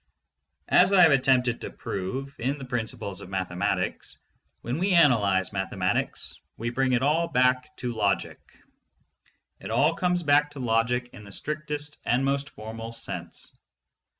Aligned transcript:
As 0.69 0.91
I 0.93 1.01
have 1.03 1.11
attempted 1.11 1.61
to 1.61 1.69
prove 1.69 2.33
in 2.39 2.57
The 2.57 2.65
Principles 2.65 3.21
of 3.21 3.29
Mathematics, 3.29 4.17
when 4.61 4.79
we 4.79 4.93
analyze 4.93 5.53
mathematics 5.53 6.39
we 6.57 6.71
bring 6.71 6.93
it 6.93 7.03
all 7.03 7.27
back 7.27 7.75
to 7.77 7.93
logic. 7.93 8.39
It 9.59 9.69
all 9.69 9.93
comes 9.93 10.23
back 10.23 10.49
to 10.51 10.59
logic 10.59 11.11
in 11.13 11.23
the 11.23 11.31
strictest 11.31 11.99
and 12.03 12.25
most 12.25 12.49
formal 12.49 12.93
sense. 12.93 13.53